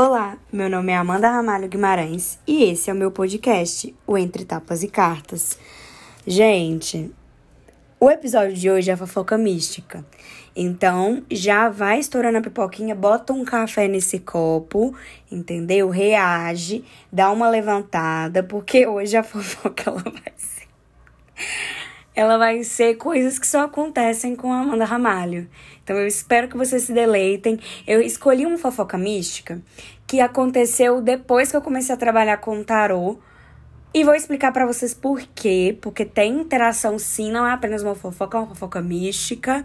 Olá, 0.00 0.38
meu 0.52 0.70
nome 0.70 0.92
é 0.92 0.96
Amanda 0.96 1.28
Ramalho 1.28 1.66
Guimarães 1.66 2.38
e 2.46 2.62
esse 2.62 2.88
é 2.88 2.92
o 2.92 2.96
meu 2.96 3.10
podcast, 3.10 3.92
o 4.06 4.16
Entre 4.16 4.44
Tapas 4.44 4.84
e 4.84 4.88
Cartas. 4.88 5.58
Gente, 6.24 7.10
o 7.98 8.08
episódio 8.08 8.54
de 8.54 8.70
hoje 8.70 8.92
é 8.92 8.96
fofoca 8.96 9.36
mística. 9.36 10.06
Então, 10.54 11.24
já 11.28 11.68
vai 11.68 11.98
estourando 11.98 12.38
a 12.38 12.40
pipoquinha, 12.40 12.94
bota 12.94 13.32
um 13.32 13.44
café 13.44 13.88
nesse 13.88 14.20
copo, 14.20 14.94
entendeu? 15.32 15.90
Reage, 15.90 16.84
dá 17.12 17.32
uma 17.32 17.50
levantada, 17.50 18.40
porque 18.40 18.86
hoje 18.86 19.16
a 19.16 19.24
fofoca 19.24 19.90
ela 19.90 20.04
vai 20.04 20.32
ser 20.36 20.68
ela 22.18 22.36
vai 22.36 22.64
ser 22.64 22.96
coisas 22.96 23.38
que 23.38 23.46
só 23.46 23.60
acontecem 23.60 24.34
com 24.34 24.52
a 24.52 24.58
Amanda 24.58 24.84
Ramalho. 24.84 25.48
Então 25.84 25.96
eu 25.96 26.04
espero 26.04 26.48
que 26.48 26.56
vocês 26.56 26.82
se 26.82 26.92
deleitem. 26.92 27.60
Eu 27.86 28.00
escolhi 28.00 28.44
uma 28.44 28.58
fofoca 28.58 28.98
mística 28.98 29.62
que 30.04 30.20
aconteceu 30.20 31.00
depois 31.00 31.48
que 31.48 31.56
eu 31.56 31.62
comecei 31.62 31.94
a 31.94 31.96
trabalhar 31.96 32.38
com 32.38 32.64
tarô. 32.64 33.20
E 33.94 34.02
vou 34.02 34.16
explicar 34.16 34.50
para 34.50 34.66
vocês 34.66 34.92
por 34.92 35.22
quê. 35.32 35.78
Porque 35.80 36.04
tem 36.04 36.40
interação 36.40 36.98
sim, 36.98 37.30
não 37.30 37.46
é 37.46 37.52
apenas 37.52 37.84
uma 37.84 37.94
fofoca, 37.94 38.36
é 38.36 38.40
uma 38.40 38.48
fofoca 38.48 38.82
mística. 38.82 39.64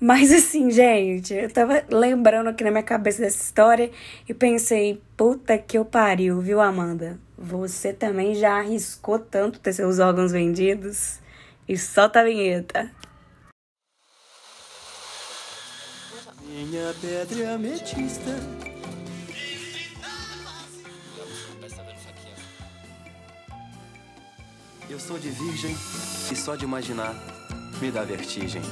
Mas 0.00 0.30
assim, 0.30 0.70
gente, 0.70 1.34
eu 1.34 1.50
tava 1.50 1.82
lembrando 1.90 2.50
aqui 2.50 2.62
na 2.62 2.70
minha 2.70 2.84
cabeça 2.84 3.20
dessa 3.20 3.42
história 3.42 3.90
e 4.28 4.32
pensei, 4.32 5.02
puta 5.16 5.58
que 5.58 5.76
eu 5.76 5.84
pariu, 5.84 6.40
viu, 6.40 6.60
Amanda? 6.60 7.18
Você 7.36 7.92
também 7.92 8.36
já 8.36 8.60
arriscou 8.60 9.18
tanto 9.18 9.58
ter 9.58 9.72
seus 9.72 9.98
órgãos 9.98 10.30
vendidos? 10.30 11.18
E 11.68 11.76
solta 11.76 12.20
a 12.20 12.24
vinheta. 12.24 12.90
Minha 16.42 16.94
pedra 16.98 17.44
é 17.44 17.54
ametista. 17.54 18.30
Eu 24.88 24.98
sou 24.98 25.18
de 25.18 25.28
virgem 25.28 25.72
e 26.32 26.36
só 26.36 26.56
de 26.56 26.64
imaginar 26.64 27.14
me 27.78 27.90
dá 27.90 28.02
vertigem. 28.02 28.62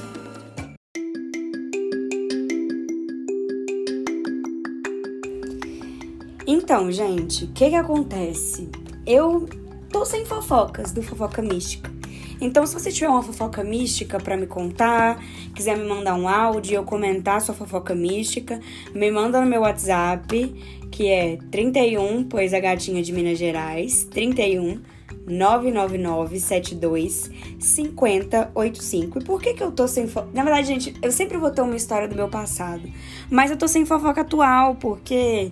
Então, 6.47 6.91
gente, 6.91 7.45
o 7.45 7.53
que 7.53 7.69
que 7.69 7.75
acontece? 7.75 8.71
Eu 9.05 9.47
tô 9.91 10.03
sem 10.03 10.25
fofocas 10.25 10.91
do 10.91 11.03
Fofoca 11.03 11.43
Mística. 11.43 11.96
Então, 12.39 12.65
se 12.65 12.73
você 12.73 12.91
tiver 12.91 13.09
uma 13.09 13.23
fofoca 13.23 13.63
mística 13.63 14.19
para 14.19 14.37
me 14.37 14.45
contar, 14.45 15.19
quiser 15.55 15.77
me 15.77 15.87
mandar 15.87 16.15
um 16.15 16.27
áudio 16.27 16.79
ou 16.79 16.85
comentar 16.85 17.41
sua 17.41 17.55
fofoca 17.55 17.95
mística, 17.95 18.59
me 18.93 19.09
manda 19.09 19.41
no 19.41 19.47
meu 19.47 19.61
WhatsApp, 19.61 20.53
que 20.91 21.07
é 21.07 21.37
31, 21.51 22.23
pois 22.25 22.53
a 22.53 22.59
gatinha 22.59 23.01
de 23.01 23.11
Minas 23.11 23.37
Gerais, 23.37 24.03
31 24.05 24.81
999 25.27 26.39
72 26.39 27.29
5085. 27.59 29.19
E 29.19 29.23
por 29.23 29.41
que 29.41 29.53
que 29.53 29.63
eu 29.63 29.71
tô 29.71 29.87
sem 29.87 30.07
fofoca? 30.07 30.29
Na 30.33 30.43
verdade, 30.43 30.67
gente, 30.67 30.93
eu 31.01 31.11
sempre 31.11 31.37
vou 31.37 31.51
ter 31.51 31.61
uma 31.61 31.75
história 31.75 32.07
do 32.07 32.15
meu 32.15 32.29
passado, 32.29 32.83
mas 33.29 33.51
eu 33.51 33.57
tô 33.57 33.67
sem 33.67 33.85
fofoca 33.85 34.21
atual, 34.21 34.75
porque 34.75 35.51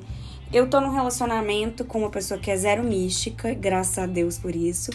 eu 0.53 0.69
tô 0.69 0.79
num 0.79 0.91
relacionamento 0.91 1.83
com 1.83 1.99
uma 1.99 2.09
pessoa 2.09 2.39
que 2.39 2.49
é 2.49 2.55
zero 2.55 2.83
mística, 2.83 3.53
graças 3.53 3.97
a 3.97 4.05
Deus 4.05 4.37
por 4.37 4.55
isso. 4.55 4.91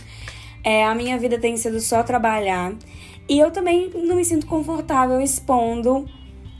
É, 0.62 0.84
a 0.84 0.94
minha 0.94 1.18
vida 1.18 1.38
tem 1.38 1.56
sido 1.56 1.80
só 1.80 2.02
trabalhar. 2.02 2.74
E 3.28 3.38
eu 3.38 3.50
também 3.50 3.90
não 3.94 4.16
me 4.16 4.24
sinto 4.24 4.46
confortável 4.46 5.20
expondo 5.20 6.06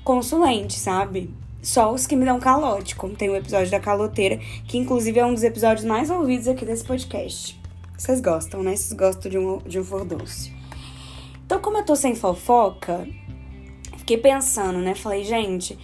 consulente, 0.05 0.79
sabe? 0.79 1.31
Só 1.63 1.93
os 1.93 2.07
que 2.07 2.17
me 2.17 2.25
dão 2.25 2.41
calote, 2.41 2.97
como 2.97 3.15
tem 3.15 3.29
o 3.29 3.37
episódio 3.37 3.71
da 3.71 3.81
caloteira, 3.81 4.39
que 4.67 4.79
inclusive 4.79 5.19
é 5.19 5.27
um 5.27 5.35
dos 5.35 5.43
episódios 5.43 5.85
mais 5.85 6.11
ouvidos 6.11 6.49
aqui 6.49 6.65
desse 6.65 6.85
podcast. 6.85 7.61
Vocês 7.99 8.21
gostam, 8.21 8.63
né? 8.63 8.75
Vocês 8.75 8.93
gostam 8.95 9.31
de 9.31 9.37
um, 9.37 9.59
de 9.59 9.79
um 9.79 9.85
fordouce. 9.85 10.53
Então, 11.45 11.61
como 11.61 11.77
eu 11.77 11.85
tô 11.85 11.95
sem 11.95 12.15
fofoca, 12.15 13.07
fiquei 13.99 14.17
pensando, 14.17 14.79
né? 14.79 14.95
Falei, 14.95 15.23
gente, 15.23 15.79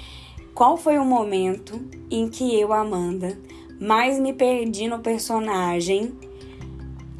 qual 0.55 0.79
foi 0.79 0.97
o 0.97 1.05
momento 1.05 1.79
em 2.11 2.31
que 2.31 2.59
eu, 2.59 2.73
Amanda, 2.73 3.39
mais 3.79 4.19
me 4.19 4.33
perdi 4.33 4.89
no 4.89 5.01
personagem 5.01 6.17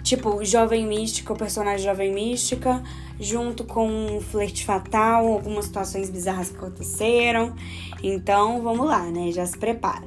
Tipo, 0.07 0.45
Jovem 0.45 0.87
Mística, 0.87 1.33
o 1.33 1.37
personagem 1.37 1.85
Jovem 1.85 2.15
Mística, 2.15 2.81
junto 3.19 3.65
com 3.65 3.89
um 3.89 4.21
flerte 4.21 4.65
fatal, 4.65 5.27
algumas 5.27 5.65
situações 5.65 6.09
bizarras 6.09 6.49
que 6.49 6.57
aconteceram. 6.57 7.57
Então, 8.01 8.63
vamos 8.63 8.87
lá, 8.87 9.03
né? 9.11 9.33
Já 9.33 9.45
se 9.45 9.59
prepara. 9.59 10.05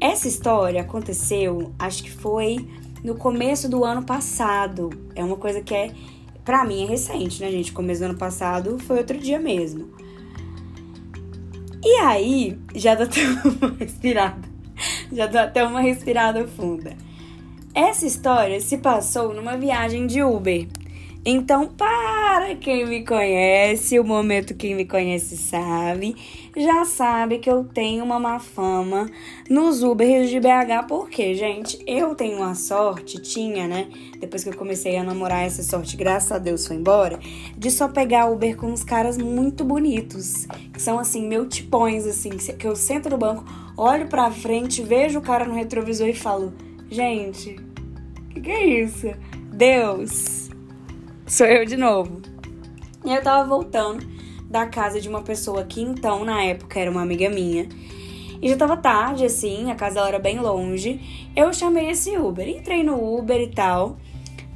Essa 0.00 0.26
história 0.26 0.80
aconteceu, 0.80 1.70
acho 1.78 2.02
que 2.02 2.10
foi 2.10 2.66
no 3.04 3.14
começo 3.14 3.68
do 3.68 3.84
ano 3.84 4.02
passado. 4.02 4.88
É 5.14 5.22
uma 5.22 5.36
coisa 5.36 5.60
que 5.60 5.74
é, 5.74 5.92
pra 6.42 6.64
mim, 6.64 6.84
é 6.84 6.86
recente, 6.86 7.42
né, 7.42 7.50
gente? 7.50 7.72
Começo 7.72 8.00
do 8.00 8.06
ano 8.06 8.16
passado 8.16 8.78
foi 8.78 8.96
outro 8.96 9.18
dia 9.18 9.38
mesmo. 9.38 9.90
E 11.84 11.94
aí, 11.96 12.58
já 12.74 12.94
dá 12.94 13.04
até 13.04 13.20
uma 13.22 13.76
respirada. 13.78 14.48
Já 15.12 15.26
dá 15.26 15.42
até 15.42 15.62
uma 15.62 15.82
respirada 15.82 16.48
funda. 16.48 16.96
Essa 17.72 18.04
história 18.04 18.60
se 18.60 18.78
passou 18.78 19.32
numa 19.32 19.56
viagem 19.56 20.04
de 20.04 20.24
Uber. 20.24 20.66
Então, 21.24 21.68
para 21.68 22.56
quem 22.56 22.84
me 22.84 23.04
conhece, 23.04 24.00
o 24.00 24.04
momento 24.04 24.54
quem 24.54 24.74
me 24.74 24.84
conhece 24.84 25.36
sabe, 25.36 26.16
já 26.56 26.84
sabe 26.84 27.38
que 27.38 27.48
eu 27.48 27.62
tenho 27.62 28.02
uma 28.02 28.18
má 28.18 28.40
fama 28.40 29.08
nos 29.48 29.84
Ubers 29.84 30.30
de 30.30 30.40
BH, 30.40 30.86
porque, 30.88 31.34
gente, 31.34 31.78
eu 31.86 32.14
tenho 32.16 32.38
uma 32.38 32.56
sorte, 32.56 33.20
tinha, 33.20 33.68
né? 33.68 33.86
Depois 34.18 34.42
que 34.42 34.48
eu 34.48 34.56
comecei 34.56 34.96
a 34.96 35.04
namorar, 35.04 35.44
essa 35.44 35.62
sorte, 35.62 35.96
graças 35.96 36.32
a 36.32 36.38
Deus, 36.38 36.66
foi 36.66 36.76
embora, 36.76 37.20
de 37.56 37.70
só 37.70 37.86
pegar 37.86 38.30
Uber 38.30 38.56
com 38.56 38.66
uns 38.66 38.82
caras 38.82 39.16
muito 39.16 39.62
bonitos, 39.62 40.46
que 40.72 40.82
são 40.82 40.98
assim, 40.98 41.28
meu 41.28 41.46
tipões, 41.46 42.04
assim, 42.04 42.30
que 42.30 42.66
eu 42.66 42.74
sento 42.74 43.10
no 43.10 43.18
banco, 43.18 43.44
olho 43.76 44.08
pra 44.08 44.30
frente, 44.30 44.82
vejo 44.82 45.20
o 45.20 45.22
cara 45.22 45.44
no 45.44 45.54
retrovisor 45.54 46.08
e 46.08 46.14
falo 46.14 46.52
Gente, 46.90 47.56
que 48.30 48.40
que 48.40 48.50
é 48.50 48.66
isso? 48.66 49.12
Deus, 49.52 50.50
sou 51.24 51.46
eu 51.46 51.64
de 51.64 51.76
novo. 51.76 52.20
E 53.04 53.14
eu 53.14 53.22
tava 53.22 53.48
voltando 53.48 54.04
da 54.50 54.66
casa 54.66 55.00
de 55.00 55.08
uma 55.08 55.22
pessoa 55.22 55.64
que 55.64 55.80
então, 55.80 56.24
na 56.24 56.42
época, 56.42 56.80
era 56.80 56.90
uma 56.90 57.02
amiga 57.02 57.30
minha. 57.30 57.68
E 58.42 58.48
já 58.48 58.56
tava 58.56 58.76
tarde, 58.76 59.24
assim, 59.24 59.70
a 59.70 59.76
casa 59.76 59.94
dela 59.94 60.08
era 60.08 60.18
bem 60.18 60.40
longe. 60.40 61.28
Eu 61.36 61.52
chamei 61.52 61.90
esse 61.90 62.16
Uber, 62.16 62.48
entrei 62.48 62.82
no 62.82 63.18
Uber 63.18 63.40
e 63.40 63.48
tal. 63.48 63.96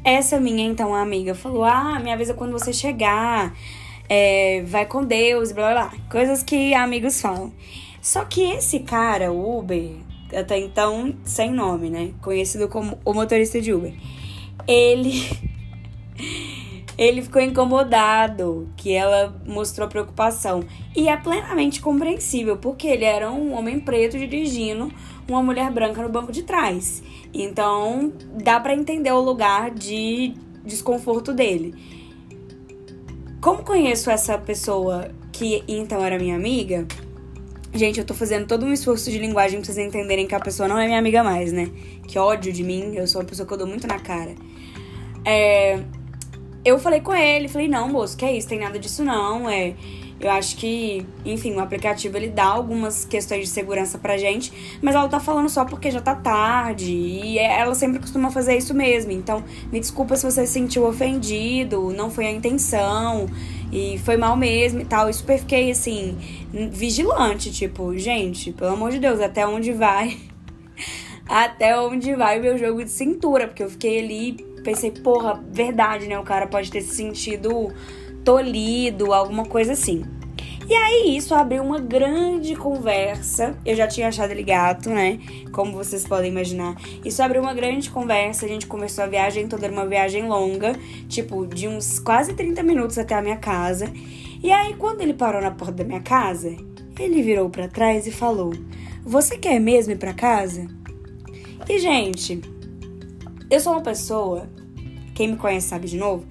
Essa 0.02 0.40
minha, 0.40 0.66
então, 0.66 0.92
amiga 0.92 1.36
falou: 1.36 1.62
Ah, 1.62 2.00
me 2.00 2.12
avisa 2.12 2.34
quando 2.34 2.50
você 2.50 2.72
chegar. 2.72 3.54
É, 4.08 4.60
vai 4.66 4.86
com 4.86 5.04
Deus, 5.04 5.52
blá 5.52 5.72
blá 5.72 5.88
blá. 5.88 5.98
Coisas 6.10 6.42
que 6.42 6.74
amigos 6.74 7.20
falam. 7.20 7.52
Só 8.02 8.24
que 8.24 8.42
esse 8.42 8.80
cara, 8.80 9.30
o 9.30 9.58
Uber, 9.58 9.92
até 10.32 10.58
então 10.58 11.14
sem 11.24 11.52
nome, 11.52 11.90
né? 11.90 12.12
Conhecido 12.22 12.68
como 12.68 12.98
o 13.04 13.12
motorista 13.12 13.60
de 13.60 13.72
Uber. 13.72 13.94
Ele 14.66 15.28
ele 16.96 17.22
ficou 17.22 17.42
incomodado 17.42 18.68
que 18.76 18.92
ela 18.92 19.34
mostrou 19.44 19.88
preocupação 19.88 20.62
e 20.94 21.08
é 21.08 21.16
plenamente 21.16 21.80
compreensível 21.80 22.56
porque 22.56 22.86
ele 22.86 23.04
era 23.04 23.30
um 23.30 23.52
homem 23.52 23.80
preto 23.80 24.16
dirigindo 24.16 24.92
uma 25.28 25.42
mulher 25.42 25.70
branca 25.70 26.02
no 26.02 26.08
banco 26.08 26.30
de 26.30 26.42
trás. 26.42 27.02
Então, 27.32 28.12
dá 28.42 28.60
para 28.60 28.74
entender 28.74 29.10
o 29.10 29.20
lugar 29.20 29.70
de 29.70 30.34
desconforto 30.64 31.32
dele. 31.32 31.74
Como 33.40 33.62
conheço 33.62 34.10
essa 34.10 34.38
pessoa 34.38 35.10
que 35.32 35.64
então 35.66 36.02
era 36.02 36.18
minha 36.18 36.36
amiga, 36.36 36.86
Gente, 37.74 37.98
eu 37.98 38.04
tô 38.04 38.14
fazendo 38.14 38.46
todo 38.46 38.64
um 38.64 38.72
esforço 38.72 39.10
de 39.10 39.18
linguagem 39.18 39.58
pra 39.58 39.66
vocês 39.66 39.84
entenderem 39.84 40.28
que 40.28 40.34
a 40.34 40.38
pessoa 40.38 40.68
não 40.68 40.78
é 40.78 40.86
minha 40.86 40.98
amiga 40.98 41.24
mais, 41.24 41.50
né? 41.50 41.68
Que 42.06 42.16
ódio 42.16 42.52
de 42.52 42.62
mim, 42.62 42.94
eu 42.94 43.04
sou 43.08 43.20
uma 43.20 43.26
pessoa 43.26 43.44
que 43.44 43.52
eu 43.52 43.58
dou 43.58 43.66
muito 43.66 43.84
na 43.88 43.98
cara. 43.98 44.32
É, 45.24 45.80
eu 46.64 46.78
falei 46.78 47.00
com 47.00 47.12
ele, 47.12 47.48
falei, 47.48 47.66
não, 47.66 47.88
moço, 47.88 48.16
que 48.16 48.24
é 48.24 48.36
isso, 48.36 48.46
tem 48.46 48.60
nada 48.60 48.78
disso 48.78 49.02
não, 49.02 49.50
é... 49.50 49.74
Eu 50.20 50.30
acho 50.30 50.56
que, 50.56 51.04
enfim, 51.24 51.52
o 51.54 51.60
aplicativo 51.60 52.16
ele 52.16 52.28
dá 52.28 52.44
algumas 52.44 53.04
questões 53.04 53.42
de 53.42 53.46
segurança 53.48 53.98
pra 53.98 54.16
gente, 54.16 54.52
mas 54.80 54.94
ela 54.94 55.08
tá 55.08 55.18
falando 55.18 55.48
só 55.48 55.64
porque 55.64 55.90
já 55.90 56.00
tá 56.00 56.14
tarde 56.14 56.92
e 56.92 57.36
ela 57.36 57.74
sempre 57.74 57.98
costuma 57.98 58.30
fazer 58.30 58.56
isso 58.56 58.72
mesmo. 58.72 59.10
Então, 59.10 59.42
me 59.72 59.80
desculpa 59.80 60.16
se 60.16 60.24
você 60.24 60.46
se 60.46 60.52
sentiu 60.52 60.86
ofendido, 60.86 61.92
não 61.92 62.10
foi 62.10 62.26
a 62.26 62.30
intenção 62.30 63.26
e 63.74 63.98
foi 63.98 64.16
mal 64.16 64.36
mesmo 64.36 64.80
e 64.80 64.84
tal. 64.84 65.10
E 65.10 65.12
super 65.12 65.38
fiquei 65.38 65.72
assim, 65.72 66.16
vigilante, 66.70 67.52
tipo, 67.52 67.98
gente, 67.98 68.52
pelo 68.52 68.72
amor 68.72 68.92
de 68.92 69.00
Deus, 69.00 69.20
até 69.20 69.44
onde 69.44 69.72
vai? 69.72 70.16
até 71.28 71.78
onde 71.78 72.14
vai 72.14 72.38
o 72.38 72.42
meu 72.42 72.56
jogo 72.56 72.84
de 72.84 72.90
cintura? 72.90 73.48
Porque 73.48 73.64
eu 73.64 73.68
fiquei 73.68 73.98
ali, 73.98 74.32
pensei, 74.62 74.92
porra, 74.92 75.42
verdade, 75.50 76.06
né? 76.06 76.16
O 76.16 76.22
cara 76.22 76.46
pode 76.46 76.70
ter 76.70 76.82
se 76.82 76.94
sentido 76.94 77.74
tolhido, 78.24 79.12
alguma 79.12 79.44
coisa 79.44 79.72
assim. 79.72 80.04
E 80.68 80.74
aí 80.74 81.16
isso 81.16 81.34
abriu 81.34 81.62
uma 81.62 81.78
grande 81.78 82.56
conversa. 82.56 83.56
Eu 83.66 83.76
já 83.76 83.86
tinha 83.86 84.08
achado 84.08 84.30
ele 84.30 84.42
gato, 84.42 84.88
né? 84.88 85.18
Como 85.52 85.72
vocês 85.72 86.06
podem 86.06 86.30
imaginar. 86.30 86.74
Isso 87.04 87.22
abriu 87.22 87.42
uma 87.42 87.52
grande 87.52 87.90
conversa. 87.90 88.46
A 88.46 88.48
gente 88.48 88.66
conversou 88.66 89.04
a 89.04 89.06
viagem 89.06 89.46
toda, 89.46 89.66
era 89.66 89.72
uma 89.72 89.86
viagem 89.86 90.26
longa, 90.26 90.72
tipo, 91.08 91.46
de 91.46 91.68
uns 91.68 91.98
quase 91.98 92.32
30 92.32 92.62
minutos 92.62 92.96
até 92.96 93.14
a 93.14 93.22
minha 93.22 93.36
casa. 93.36 93.92
E 94.42 94.50
aí, 94.50 94.74
quando 94.74 95.02
ele 95.02 95.14
parou 95.14 95.42
na 95.42 95.50
porta 95.50 95.74
da 95.74 95.84
minha 95.84 96.00
casa, 96.00 96.56
ele 96.98 97.22
virou 97.22 97.50
para 97.50 97.68
trás 97.68 98.06
e 98.06 98.12
falou: 98.12 98.52
Você 99.04 99.36
quer 99.36 99.60
mesmo 99.60 99.92
ir 99.92 99.98
para 99.98 100.14
casa? 100.14 100.66
E, 101.68 101.78
gente, 101.78 102.40
eu 103.50 103.60
sou 103.60 103.72
uma 103.72 103.82
pessoa, 103.82 104.48
quem 105.14 105.28
me 105.28 105.36
conhece 105.36 105.68
sabe 105.68 105.88
de 105.88 105.96
novo, 105.96 106.26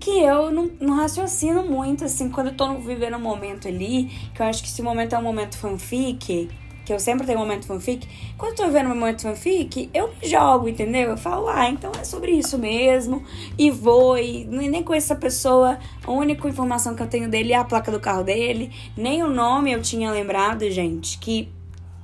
que 0.00 0.18
eu 0.18 0.50
não, 0.50 0.70
não, 0.80 0.96
raciocino 0.96 1.62
muito, 1.62 2.06
assim, 2.06 2.30
quando 2.30 2.48
eu 2.48 2.56
tô 2.56 2.74
vivendo 2.78 3.16
um 3.16 3.20
momento 3.20 3.68
ali, 3.68 4.06
que 4.34 4.40
eu 4.40 4.46
acho 4.46 4.62
que 4.62 4.68
se 4.70 4.80
o 4.80 4.84
momento 4.84 5.14
é 5.14 5.18
um 5.18 5.22
momento 5.22 5.58
fanfic, 5.58 6.48
que 6.86 6.92
eu 6.92 6.98
sempre 6.98 7.26
tenho 7.26 7.38
um 7.38 7.42
momento 7.42 7.66
fanfic, 7.66 8.08
quando 8.38 8.52
eu 8.52 8.56
tô 8.56 8.66
vivendo 8.66 8.86
um 8.86 8.94
momento 8.94 9.20
fanfic, 9.20 9.90
eu 9.92 10.08
me 10.08 10.26
jogo, 10.26 10.70
entendeu? 10.70 11.10
Eu 11.10 11.18
falo, 11.18 11.48
ah, 11.48 11.68
então 11.68 11.92
é 12.00 12.02
sobre 12.02 12.32
isso 12.32 12.58
mesmo, 12.58 13.22
e 13.58 13.70
vou, 13.70 14.16
e 14.16 14.46
nem 14.46 14.82
conheço 14.82 15.12
essa 15.12 15.20
pessoa, 15.20 15.78
a 16.02 16.10
única 16.10 16.48
informação 16.48 16.94
que 16.94 17.02
eu 17.02 17.06
tenho 17.06 17.28
dele 17.28 17.52
é 17.52 17.56
a 17.56 17.64
placa 17.64 17.92
do 17.92 18.00
carro 18.00 18.24
dele, 18.24 18.72
nem 18.96 19.22
o 19.22 19.28
nome 19.28 19.70
eu 19.70 19.82
tinha 19.82 20.10
lembrado, 20.10 20.68
gente, 20.70 21.18
que, 21.18 21.52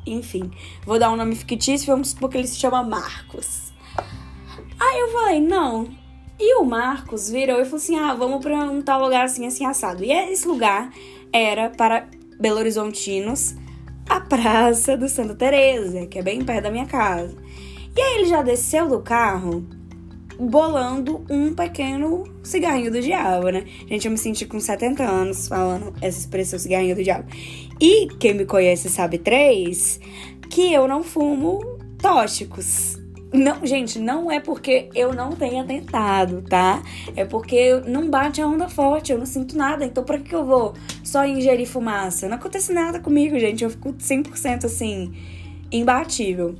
enfim, 0.06 0.50
vou 0.84 0.98
dar 0.98 1.10
um 1.10 1.16
nome 1.16 1.34
fictício, 1.34 1.86
vamos 1.86 2.10
supor 2.10 2.28
que 2.28 2.36
ele 2.36 2.46
se 2.46 2.58
chama 2.58 2.82
Marcos. 2.82 3.72
Aí 4.78 5.00
eu 5.00 5.08
falei, 5.08 5.40
não, 5.40 5.88
e 6.38 6.56
o 6.56 6.64
Marcos 6.64 7.30
virou 7.30 7.60
e 7.60 7.64
falou 7.64 7.76
assim: 7.76 7.96
ah, 7.96 8.14
vamos 8.14 8.42
pra 8.42 8.70
um 8.70 8.82
tal 8.82 9.02
lugar 9.02 9.24
assim, 9.24 9.46
assim, 9.46 9.64
assado. 9.64 10.04
E 10.04 10.12
esse 10.12 10.46
lugar 10.46 10.92
era 11.32 11.70
para 11.70 12.08
Belo 12.38 12.58
Horizontinos, 12.58 13.54
a 14.08 14.20
Praça 14.20 14.96
do 14.96 15.08
Santa 15.08 15.34
Teresa, 15.34 16.06
que 16.06 16.18
é 16.18 16.22
bem 16.22 16.44
perto 16.44 16.64
da 16.64 16.70
minha 16.70 16.86
casa. 16.86 17.34
E 17.96 18.00
aí 18.00 18.14
ele 18.16 18.26
já 18.26 18.42
desceu 18.42 18.88
do 18.88 19.00
carro 19.00 19.66
bolando 20.38 21.24
um 21.30 21.54
pequeno 21.54 22.24
cigarrinho 22.42 22.92
do 22.92 23.00
diabo, 23.00 23.48
né? 23.48 23.64
Gente, 23.88 24.04
eu 24.04 24.12
me 24.12 24.18
senti 24.18 24.44
com 24.44 24.60
70 24.60 25.02
anos 25.02 25.48
falando 25.48 25.94
essa 26.02 26.18
expressão 26.18 26.58
cigarrinho 26.58 26.94
do 26.94 27.02
diabo. 27.02 27.26
E 27.80 28.08
quem 28.18 28.34
me 28.34 28.44
conhece 28.44 28.90
sabe 28.90 29.16
três 29.18 29.98
que 30.50 30.72
eu 30.72 30.86
não 30.86 31.02
fumo 31.02 31.78
tóxicos. 31.98 32.98
Não, 33.36 33.66
gente, 33.66 33.98
não 33.98 34.30
é 34.32 34.40
porque 34.40 34.88
eu 34.94 35.12
não 35.12 35.32
tenha 35.32 35.62
tentado, 35.62 36.40
tá? 36.40 36.82
É 37.14 37.22
porque 37.22 37.74
não 37.86 38.08
bate 38.08 38.40
a 38.40 38.48
onda 38.48 38.66
forte, 38.66 39.12
eu 39.12 39.18
não 39.18 39.26
sinto 39.26 39.56
nada. 39.58 39.84
Então, 39.84 40.02
pra 40.02 40.18
que 40.18 40.34
eu 40.34 40.44
vou 40.44 40.72
só 41.04 41.24
ingerir 41.26 41.68
fumaça? 41.68 42.28
Não 42.28 42.36
acontece 42.36 42.72
nada 42.72 42.98
comigo, 42.98 43.38
gente. 43.38 43.62
Eu 43.62 43.68
fico 43.68 43.92
100% 43.92 44.64
assim, 44.64 45.12
imbatível. 45.70 46.54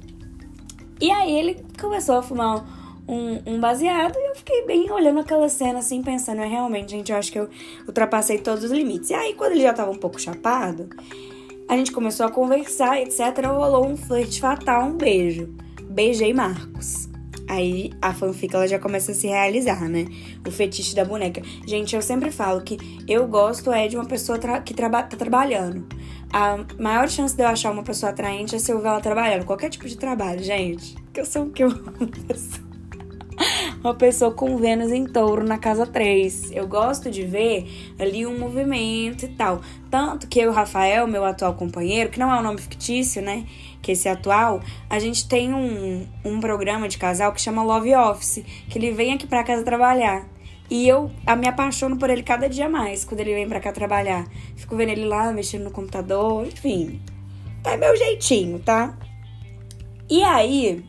E 1.01 1.11
aí 1.11 1.35
ele 1.35 1.65
começou 1.81 2.17
a 2.17 2.23
fumar 2.23 2.67
um, 3.09 3.55
um, 3.55 3.59
baseado 3.59 4.17
e 4.19 4.31
eu 4.31 4.35
fiquei 4.35 4.67
bem 4.67 4.91
olhando 4.91 5.21
aquela 5.21 5.49
cena 5.49 5.79
assim, 5.79 6.03
pensando, 6.03 6.43
é 6.43 6.47
realmente, 6.47 6.91
gente, 6.91 7.11
eu 7.11 7.17
acho 7.17 7.33
que 7.33 7.39
eu 7.39 7.49
ultrapassei 7.87 8.37
todos 8.37 8.65
os 8.65 8.71
limites. 8.71 9.09
E 9.09 9.15
aí, 9.15 9.33
quando 9.33 9.53
ele 9.53 9.63
já 9.63 9.73
tava 9.73 9.91
um 9.91 9.97
pouco 9.97 10.21
chapado, 10.21 10.91
a 11.67 11.75
gente 11.75 11.91
começou 11.91 12.27
a 12.27 12.31
conversar, 12.31 13.01
etc. 13.01 13.47
Rolou 13.47 13.87
um 13.87 13.97
flerte 13.97 14.43
fatal, 14.43 14.85
um 14.85 14.97
beijo 14.97 15.49
beijei 15.97 16.35
Marcos. 16.35 17.09
Aí 17.49 17.91
a 18.03 18.13
fanfic 18.13 18.55
ela 18.55 18.69
já 18.69 18.79
começa 18.79 19.13
a 19.13 19.15
se 19.15 19.29
realizar, 19.29 19.89
né? 19.89 20.05
O 20.47 20.51
fetiche 20.51 20.95
da 20.95 21.05
boneca. 21.05 21.41
Gente, 21.67 21.97
eu 21.97 22.03
sempre 22.03 22.31
falo 22.31 22.61
que 22.61 22.77
eu 23.09 23.27
gosto 23.27 23.73
é 23.73 23.89
de 23.89 23.97
uma 23.97 24.05
pessoa 24.05 24.39
tra 24.39 24.61
que 24.61 24.75
traba 24.75 25.03
tá 25.05 25.17
trabalhando. 25.17 25.87
A 26.31 26.59
maior 26.79 27.09
chance 27.09 27.35
de 27.35 27.43
eu 27.43 27.49
achar 27.49 27.71
uma 27.71 27.83
pessoa 27.83 28.11
atraente 28.11 28.55
é 28.55 28.59
se 28.59 28.71
eu 28.71 28.79
ver 28.79 28.89
ela 28.89 29.01
trabalhando. 29.01 29.47
Qualquer 29.47 29.71
tipo 29.71 29.89
de 29.89 29.97
trabalho, 29.97 30.43
gente. 30.43 30.97
Que 31.15 31.21
eu 31.21 31.25
sou 31.25 31.45
o 31.45 31.51
que 31.51 31.65
eu 31.65 31.69
amo 31.69 32.11
uma 33.87 33.95
pessoa 33.95 34.33
com 34.33 34.57
Vênus 34.57 34.91
em 34.91 35.07
touro 35.07 35.45
na 35.45 35.59
casa 35.59 35.87
3. 35.87 36.51
Eu 36.51 36.67
gosto 36.67 37.09
de 37.09 37.23
ver 37.25 37.95
ali 37.99 38.27
um 38.27 38.37
movimento 38.37 39.25
e 39.25 39.29
tal. 39.29 39.61
Tanto 39.89 40.27
que 40.27 40.41
eu 40.41 40.51
o 40.51 40.53
Rafael, 40.53 41.07
meu 41.07 41.25
atual 41.25 41.55
companheiro, 41.55 42.11
que 42.11 42.19
não 42.19 42.33
é 42.33 42.39
um 42.39 42.43
nome 42.43 42.61
fictício, 42.61 43.23
né? 43.23 43.47
Que 43.81 43.93
esse 43.93 44.09
atual, 44.09 44.61
a 44.91 44.99
gente 44.99 45.29
tem 45.29 45.55
um, 45.55 46.05
um 46.25 46.41
programa 46.41 46.89
de 46.89 46.99
casal 46.99 47.33
que 47.33 47.41
chama 47.41 47.63
Love 47.63 47.95
Office, 47.95 48.45
que 48.69 48.77
ele 48.77 48.91
vem 48.91 49.13
aqui 49.13 49.27
pra 49.27 49.45
casa 49.45 49.63
trabalhar. 49.63 50.27
E 50.69 50.89
eu 50.89 51.09
a, 51.25 51.37
me 51.37 51.47
apaixono 51.47 51.97
por 51.97 52.11
ele 52.11 52.25
cada 52.25 52.49
dia 52.49 52.69
mais 52.69 53.05
quando 53.05 53.21
ele 53.21 53.35
vem 53.35 53.49
pra 53.49 53.61
cá 53.61 53.71
trabalhar. 53.71 54.27
Fico 54.57 54.75
vendo 54.75 54.91
ele 54.91 55.05
lá 55.05 55.33
mexendo 55.33 55.63
no 55.63 55.71
computador, 55.71 56.45
enfim. 56.45 57.01
Tá 57.63 57.77
meu 57.77 57.97
jeitinho, 57.97 58.59
tá? 58.59 58.99
E 60.11 60.25
aí, 60.25 60.85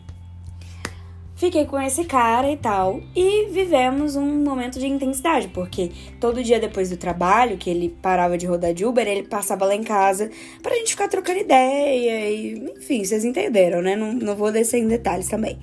Fiquei 1.38 1.66
com 1.66 1.80
esse 1.80 2.04
cara 2.04 2.51
e 2.51 2.57
tal, 2.57 3.00
e 3.16 3.45
vivemos 3.51 4.16
um 4.16 4.44
momento 4.44 4.80
de 4.80 4.88
intensidade, 4.88 5.48
porque 5.50 5.92
todo 6.19 6.44
dia 6.44 6.60
depois 6.60 6.89
do 6.89 6.98
trabalho, 6.98 7.57
que 7.57 7.69
ele 7.69 7.95
parava 8.01 8.36
de 8.39 8.48
rodar 8.48 8.74
de 8.74 8.84
Uber, 8.84 9.07
ele 9.07 9.22
passava 9.22 9.63
lá 9.63 9.75
em 9.75 9.84
casa 9.84 10.31
pra 10.63 10.74
gente 10.74 10.94
ficar 10.94 11.07
trocando 11.07 11.38
ideia, 11.38 12.31
e 12.31 12.74
enfim, 12.75 13.06
vocês 13.06 13.24
entenderam, 13.24 13.84
né? 13.84 13.95
Não, 13.95 14.13
não 14.13 14.36
vou 14.36 14.51
descer 14.51 14.80
em 14.80 14.88
detalhes 14.88 15.28
também. 15.28 15.60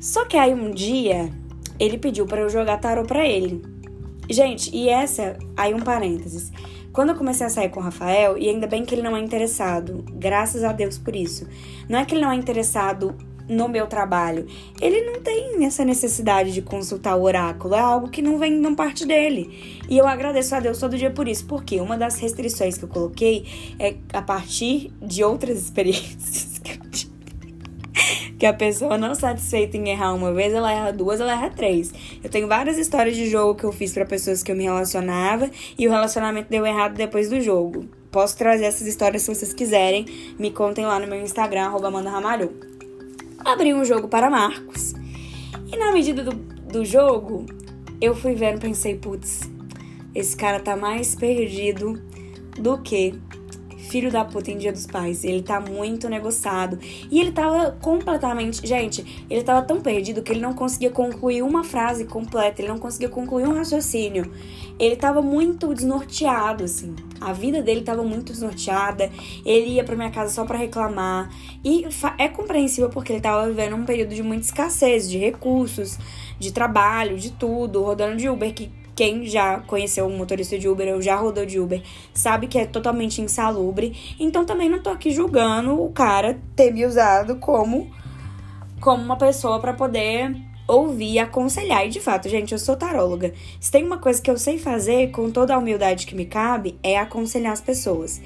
Só 0.00 0.24
que 0.24 0.38
aí 0.38 0.54
um 0.54 0.70
dia, 0.70 1.30
ele 1.78 1.98
pediu 1.98 2.24
para 2.24 2.40
eu 2.40 2.48
jogar 2.48 2.78
tarô 2.78 3.04
pra 3.04 3.28
ele. 3.28 3.62
Gente, 4.30 4.74
e 4.74 4.88
essa, 4.88 5.36
aí 5.58 5.74
um 5.74 5.80
parênteses. 5.80 6.50
Quando 6.90 7.10
eu 7.10 7.16
comecei 7.16 7.46
a 7.46 7.50
sair 7.50 7.68
com 7.68 7.80
o 7.80 7.82
Rafael, 7.82 8.38
e 8.38 8.48
ainda 8.48 8.66
bem 8.66 8.82
que 8.82 8.94
ele 8.94 9.02
não 9.02 9.14
é 9.14 9.20
interessado, 9.20 10.06
graças 10.10 10.64
a 10.64 10.72
Deus 10.72 10.96
por 10.96 11.14
isso. 11.14 11.46
Não 11.86 11.98
é 11.98 12.06
que 12.06 12.14
ele 12.14 12.22
não 12.22 12.32
é 12.32 12.34
interessado 12.34 13.14
no 13.48 13.68
meu 13.68 13.86
trabalho. 13.86 14.46
Ele 14.80 15.00
não 15.02 15.20
tem 15.20 15.64
essa 15.64 15.84
necessidade 15.84 16.52
de 16.52 16.62
consultar 16.62 17.16
o 17.16 17.22
oráculo, 17.22 17.74
é 17.74 17.80
algo 17.80 18.08
que 18.08 18.20
não 18.20 18.38
vem, 18.38 18.52
não 18.52 18.74
parte 18.74 19.06
dele. 19.06 19.80
E 19.88 19.96
eu 19.96 20.06
agradeço 20.06 20.54
a 20.54 20.60
Deus 20.60 20.78
todo 20.78 20.96
dia 20.96 21.10
por 21.10 21.26
isso, 21.26 21.46
porque 21.46 21.80
uma 21.80 21.96
das 21.96 22.18
restrições 22.18 22.76
que 22.76 22.84
eu 22.84 22.88
coloquei 22.88 23.46
é 23.78 23.94
a 24.12 24.22
partir 24.22 24.92
de 25.00 25.24
outras 25.24 25.58
experiências 25.62 26.58
que 26.58 26.72
eu 26.72 26.90
tive. 26.90 27.18
Que 28.38 28.46
a 28.46 28.52
pessoa 28.52 28.96
não 28.96 29.16
satisfeita 29.16 29.76
em 29.76 29.88
errar 29.88 30.14
uma 30.14 30.32
vez, 30.32 30.54
ela 30.54 30.70
erra 30.70 30.92
duas, 30.92 31.20
ela 31.20 31.32
erra 31.32 31.50
três. 31.50 31.92
Eu 32.22 32.30
tenho 32.30 32.46
várias 32.46 32.78
histórias 32.78 33.16
de 33.16 33.28
jogo 33.28 33.56
que 33.58 33.64
eu 33.64 33.72
fiz 33.72 33.92
para 33.92 34.04
pessoas 34.04 34.44
que 34.44 34.52
eu 34.52 34.56
me 34.56 34.62
relacionava 34.62 35.50
e 35.76 35.88
o 35.88 35.90
relacionamento 35.90 36.48
deu 36.48 36.64
errado 36.64 36.94
depois 36.94 37.28
do 37.28 37.40
jogo. 37.40 37.88
Posso 38.12 38.38
trazer 38.38 38.64
essas 38.64 38.86
histórias 38.86 39.22
se 39.22 39.34
vocês 39.34 39.52
quiserem. 39.52 40.06
Me 40.38 40.52
contem 40.52 40.86
lá 40.86 41.00
no 41.00 41.06
meu 41.08 41.20
Instagram, 41.20 41.66
arroba 41.66 41.90
abri 43.44 43.74
um 43.74 43.84
jogo 43.84 44.08
para 44.08 44.30
Marcos. 44.30 44.94
E 45.72 45.76
na 45.76 45.92
medida 45.92 46.22
do, 46.22 46.32
do 46.34 46.84
jogo, 46.84 47.46
eu 48.00 48.14
fui 48.14 48.34
vendo, 48.34 48.60
pensei, 48.60 48.96
putz, 48.96 49.50
esse 50.14 50.36
cara 50.36 50.60
tá 50.60 50.76
mais 50.76 51.14
perdido 51.14 52.00
do 52.60 52.78
que 52.78 53.18
filho 53.88 54.10
da 54.10 54.24
puta 54.24 54.50
em 54.50 54.58
Dia 54.58 54.72
dos 54.72 54.86
Pais. 54.86 55.24
Ele 55.24 55.42
tá 55.42 55.60
muito 55.60 56.08
negociado. 56.08 56.78
E 57.10 57.20
ele 57.20 57.32
tava 57.32 57.72
completamente. 57.80 58.66
Gente, 58.66 59.24
ele 59.28 59.42
tava 59.42 59.62
tão 59.62 59.80
perdido 59.80 60.22
que 60.22 60.32
ele 60.32 60.40
não 60.40 60.52
conseguia 60.52 60.90
concluir 60.90 61.42
uma 61.42 61.64
frase 61.64 62.04
completa, 62.04 62.60
ele 62.60 62.68
não 62.68 62.78
conseguia 62.78 63.08
concluir 63.08 63.46
um 63.46 63.54
raciocínio. 63.54 64.30
Ele 64.78 64.94
tava 64.94 65.20
muito 65.20 65.74
desnorteado, 65.74 66.64
assim. 66.64 66.94
A 67.20 67.32
vida 67.32 67.60
dele 67.60 67.80
tava 67.80 68.02
muito 68.02 68.32
desnorteada. 68.32 69.10
Ele 69.44 69.72
ia 69.72 69.84
pra 69.84 69.96
minha 69.96 70.10
casa 70.10 70.32
só 70.32 70.44
para 70.44 70.58
reclamar. 70.58 71.30
E 71.64 71.84
é 72.16 72.28
compreensível 72.28 72.88
porque 72.90 73.12
ele 73.12 73.20
tava 73.20 73.46
vivendo 73.48 73.74
um 73.74 73.84
período 73.84 74.14
de 74.14 74.22
muita 74.22 74.44
escassez 74.44 75.10
de 75.10 75.18
recursos, 75.18 75.98
de 76.38 76.52
trabalho, 76.52 77.16
de 77.16 77.32
tudo, 77.32 77.82
rodando 77.82 78.16
de 78.16 78.28
Uber, 78.28 78.54
que 78.54 78.70
quem 78.98 79.26
já 79.26 79.60
conheceu 79.60 80.06
um 80.06 80.16
motorista 80.16 80.58
de 80.58 80.68
Uber 80.68 80.92
ou 80.92 81.00
já 81.00 81.14
rodou 81.14 81.46
de 81.46 81.60
Uber 81.60 81.80
sabe 82.12 82.48
que 82.48 82.58
é 82.58 82.66
totalmente 82.66 83.22
insalubre. 83.22 83.96
Então 84.18 84.44
também 84.44 84.68
não 84.68 84.80
tô 84.80 84.90
aqui 84.90 85.12
julgando 85.12 85.80
o 85.80 85.92
cara 85.92 86.40
ter 86.56 86.72
me 86.72 86.84
usado 86.84 87.36
como 87.36 87.88
como 88.80 89.00
uma 89.00 89.16
pessoa 89.16 89.60
para 89.60 89.72
poder 89.72 90.34
ouvir 90.66 91.20
aconselhar. 91.20 91.86
E 91.86 91.90
de 91.90 92.00
fato, 92.00 92.28
gente, 92.28 92.50
eu 92.50 92.58
sou 92.58 92.74
taróloga. 92.74 93.32
Se 93.60 93.70
tem 93.70 93.84
uma 93.84 93.98
coisa 93.98 94.20
que 94.20 94.28
eu 94.28 94.36
sei 94.36 94.58
fazer 94.58 95.12
com 95.12 95.30
toda 95.30 95.54
a 95.54 95.58
humildade 95.58 96.04
que 96.04 96.16
me 96.16 96.26
cabe, 96.26 96.76
é 96.82 96.98
aconselhar 96.98 97.52
as 97.52 97.60
pessoas. 97.60 98.20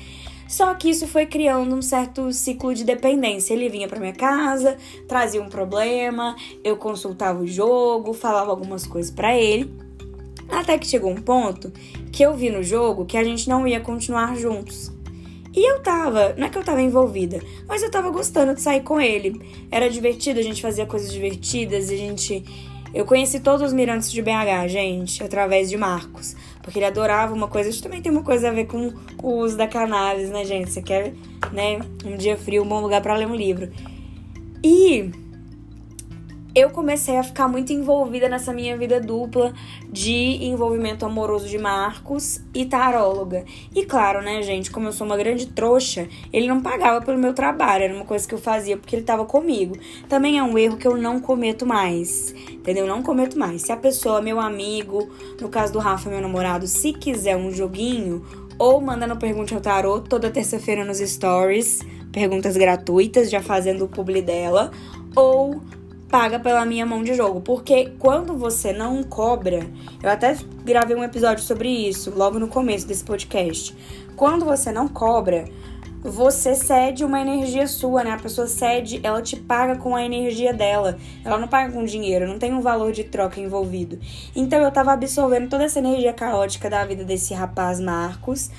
Só 0.49 0.73
que 0.73 0.89
isso 0.89 1.07
foi 1.07 1.27
criando 1.27 1.75
um 1.75 1.83
certo 1.83 2.33
ciclo 2.33 2.75
de 2.75 2.83
dependência. 2.83 3.53
Ele 3.53 3.69
vinha 3.69 3.89
para 3.89 4.01
minha 4.01 4.15
casa, 4.15 4.79
trazia 5.07 5.43
um 5.43 5.51
problema, 5.51 6.35
eu 6.65 6.79
consultava 6.79 7.43
o 7.43 7.47
jogo, 7.47 8.15
falava 8.15 8.51
algumas 8.51 8.87
coisas 8.87 9.11
para 9.11 9.37
ele. 9.37 9.82
Até 10.53 10.77
que 10.77 10.87
chegou 10.87 11.11
um 11.11 11.21
ponto 11.21 11.73
que 12.13 12.23
eu 12.23 12.37
vi 12.37 12.51
no 12.51 12.63
jogo 12.63 13.07
que 13.07 13.17
a 13.17 13.25
gente 13.25 13.49
não 13.49 13.67
ia 13.67 13.81
continuar 13.81 14.37
juntos. 14.37 14.93
E 15.55 15.71
eu 15.71 15.83
tava, 15.83 16.35
não 16.37 16.47
é 16.47 16.51
que 16.51 16.57
eu 16.57 16.65
tava 16.65 16.81
envolvida, 16.81 17.41
mas 17.67 17.83
eu 17.83 17.91
tava 17.91 18.11
gostando 18.11 18.55
de 18.55 18.61
sair 18.61 18.83
com 18.83 19.01
ele. 19.01 19.41
Era 19.71 19.89
divertido, 19.89 20.39
a 20.39 20.43
gente 20.43 20.63
fazia 20.63 20.87
coisas 20.87 21.13
divertidas, 21.13 21.91
a 21.91 21.97
gente 21.97 22.45
Eu 22.95 23.07
conheci 23.07 23.41
todos 23.41 23.63
os 23.63 23.73
mirantes 23.73 24.13
de 24.13 24.21
BH, 24.21 24.69
gente, 24.69 25.25
através 25.25 25.71
de 25.71 25.79
Marcos. 25.79 26.37
Porque 26.63 26.79
ele 26.79 26.85
adorava 26.87 27.35
uma 27.35 27.49
coisa. 27.49 27.71
Isso 27.71 27.83
também 27.83 28.03
tem 28.03 28.13
uma 28.13 28.23
coisa 28.23 28.49
a 28.49 28.53
ver 28.53 28.67
com 28.67 28.93
o 29.23 29.39
uso 29.39 29.57
da 29.57 29.67
cannabis, 29.67 30.29
né, 30.29 30.45
gente? 30.45 30.71
Você 30.71 30.83
quer, 30.83 31.15
né, 31.53 31.81
um 32.05 32.17
dia 32.17 32.37
frio, 32.37 32.63
um 32.63 32.69
bom 32.69 32.81
lugar 32.81 33.01
para 33.01 33.17
ler 33.17 33.27
um 33.27 33.35
livro. 33.35 33.71
E 34.63 35.11
eu 36.55 36.71
comecei 36.71 37.17
a 37.17 37.23
ficar 37.23 37.49
muito 37.49 37.73
envolvida 37.73 38.29
nessa 38.29 38.53
minha 38.53 38.77
vida 38.77 39.01
dupla 39.01 39.53
de 39.91 40.45
envolvimento 40.45 41.07
amoroso 41.07 41.49
de 41.49 41.59
Marcos 41.59 42.41
e 42.55 42.67
taróloga. 42.67 43.45
E 43.75 43.85
claro, 43.85 44.21
né, 44.21 44.43
gente, 44.43 44.71
como 44.71 44.89
eu 44.89 44.93
sou 44.93 45.07
uma 45.07 45.17
grande 45.17 45.47
trouxa, 45.47 46.09
ele 46.33 46.47
não 46.47 46.61
pagava 46.61 47.05
pelo 47.05 47.19
meu 47.19 47.33
trabalho, 47.33 47.85
era 47.85 47.95
uma 47.95 48.05
coisa 48.05 48.29
que 48.29 48.35
eu 48.35 48.39
fazia 48.39 48.77
porque 48.77 48.95
ele 48.95 49.05
tava 49.05 49.25
comigo. 49.25 49.77
Também 50.09 50.39
é 50.39 50.43
um 50.43 50.59
erro 50.59 50.77
que 50.77 50.87
eu 50.87 50.97
não 50.97 51.21
cometo 51.21 51.65
mais, 51.65 52.35
entendeu? 52.51 52.87
Não 52.87 53.03
cometo 53.03 53.39
mais. 53.39 53.63
Se 53.63 53.73
a 53.73 53.77
pessoa, 53.77 54.21
meu 54.21 54.39
amigo, 54.39 55.09
no 55.41 55.49
caso 55.49 55.73
do 55.73 55.79
Rafa, 55.79 56.11
meu 56.11 56.21
namorado, 56.21 56.67
se 56.67 56.93
quiser 56.93 57.37
um 57.37 57.51
joguinho, 57.51 58.23
ou 58.59 58.81
manda 58.81 59.07
no 59.07 59.17
Pergunte 59.17 59.55
ao 59.55 59.61
Tarô 59.61 60.01
toda 60.01 60.31
terça-feira 60.31 60.85
nos 60.85 60.99
stories, 60.99 61.81
perguntas 62.13 62.57
gratuitas, 62.57 63.31
já 63.31 63.43
fazendo 63.43 63.87
o 63.87 63.89
publi 63.89 64.21
dela, 64.21 64.71
ou 65.17 65.61
paga 66.13 66.39
pela 66.39 66.67
minha 66.67 66.85
mão 66.85 67.03
de 67.03 67.15
jogo. 67.15 67.41
Porque 67.41 67.95
quando 67.99 68.37
você 68.37 68.71
não 68.71 69.03
cobra, 69.03 69.67
eu 70.03 70.11
até 70.11 70.37
gravei 70.63 70.95
um 70.95 71.03
episódio 71.03 71.43
sobre 71.43 71.71
isso 71.71 72.13
logo 72.15 72.39
no 72.39 72.49
começo 72.49 72.87
desse 72.87 73.03
podcast. 73.03 73.75
Quando 74.15 74.45
você 74.45 74.71
não 74.71 74.87
cobra, 74.87 75.47
você 76.03 76.55
cede 76.55 77.03
uma 77.03 77.19
energia 77.19 77.67
sua, 77.67 78.05
né? 78.05 78.11
A 78.11 78.19
pessoa 78.19 78.47
cede, 78.47 79.01
ela 79.03 79.23
te 79.23 79.37
paga 79.37 79.77
com 79.77 79.97
a 79.97 80.05
energia 80.05 80.53
dela. 80.53 80.99
Ela 81.25 81.39
não 81.39 81.49
paga 81.49 81.73
com 81.73 81.83
dinheiro, 81.83 82.29
não 82.29 82.39
tem 82.39 82.53
um 82.53 82.61
valor 82.61 82.93
de 82.93 83.05
troca 83.05 83.41
envolvido. 83.41 83.99
Então 84.37 84.61
eu 84.61 84.71
tava 84.71 84.93
absorvendo 84.93 85.49
toda 85.49 85.65
essa 85.65 85.79
energia 85.79 86.13
caótica 86.13 86.69
da 86.69 86.85
vida 86.85 87.05
desse 87.05 87.33
rapaz 87.33 87.81
Marcos. 87.81 88.51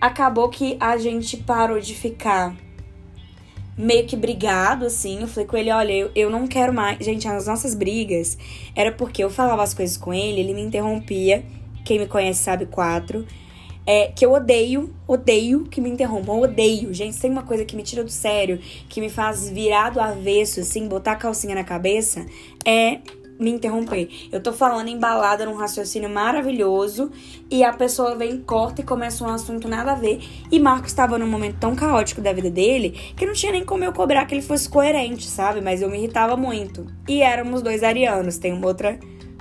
Acabou 0.00 0.48
que 0.48 0.76
a 0.78 0.96
gente 0.96 1.36
parou 1.36 1.80
de 1.80 1.96
ficar 1.96 2.54
meio 3.76 4.06
que 4.06 4.16
brigado, 4.16 4.86
assim. 4.86 5.20
Eu 5.20 5.28
falei 5.28 5.46
com 5.46 5.56
ele, 5.56 5.70
olha, 5.70 5.92
eu, 5.92 6.10
eu 6.14 6.30
não 6.30 6.46
quero 6.46 6.72
mais. 6.72 6.98
Gente, 7.04 7.26
as 7.26 7.46
nossas 7.46 7.74
brigas 7.74 8.36
era 8.74 8.92
porque 8.92 9.22
eu 9.22 9.30
falava 9.30 9.62
as 9.62 9.74
coisas 9.74 9.96
com 9.96 10.12
ele, 10.12 10.40
ele 10.40 10.54
me 10.54 10.62
interrompia. 10.62 11.44
Quem 11.84 11.98
me 11.98 12.06
conhece 12.06 12.42
sabe 12.42 12.66
quatro. 12.66 13.26
É, 13.86 14.08
que 14.08 14.24
eu 14.24 14.32
odeio, 14.32 14.94
odeio 15.08 15.64
que 15.64 15.80
me 15.80 15.88
interrompam, 15.88 16.38
odeio. 16.38 16.92
Gente, 16.92 17.18
tem 17.18 17.30
uma 17.30 17.42
coisa 17.42 17.64
que 17.64 17.74
me 17.74 17.82
tira 17.82 18.04
do 18.04 18.10
sério, 18.10 18.60
que 18.88 19.00
me 19.00 19.08
faz 19.08 19.48
virar 19.48 19.90
do 19.90 20.00
avesso, 20.00 20.60
assim, 20.60 20.86
botar 20.86 21.12
a 21.12 21.16
calcinha 21.16 21.54
na 21.54 21.64
cabeça, 21.64 22.24
é 22.64 23.00
me 23.40 23.50
interromper. 23.50 24.08
Eu 24.30 24.40
tô 24.40 24.52
falando 24.52 24.88
embalada 24.88 25.44
num 25.46 25.54
raciocínio 25.54 26.08
maravilhoso 26.08 27.10
e 27.50 27.64
a 27.64 27.72
pessoa 27.72 28.14
vem, 28.14 28.38
corta 28.38 28.82
e 28.82 28.84
começa 28.84 29.24
um 29.24 29.28
assunto 29.28 29.66
nada 29.66 29.92
a 29.92 29.94
ver. 29.94 30.20
E 30.50 30.60
Marcos 30.60 30.90
estava 30.90 31.18
num 31.18 31.26
momento 31.26 31.56
tão 31.58 31.74
caótico 31.74 32.20
da 32.20 32.32
vida 32.32 32.50
dele 32.50 32.90
que 33.16 33.26
não 33.26 33.32
tinha 33.32 33.52
nem 33.52 33.64
como 33.64 33.82
eu 33.82 33.92
cobrar 33.92 34.26
que 34.26 34.34
ele 34.34 34.42
fosse 34.42 34.68
coerente, 34.68 35.26
sabe? 35.26 35.60
Mas 35.60 35.82
eu 35.82 35.90
me 35.90 35.98
irritava 35.98 36.36
muito. 36.36 36.86
E 37.08 37.22
éramos 37.22 37.62
dois 37.62 37.82
arianos. 37.82 38.38
Tem 38.38 38.52
uma 38.52 38.66
outra 38.66 38.98